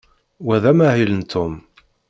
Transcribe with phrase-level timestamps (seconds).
[0.45, 1.53] Wa d amahil n Tom.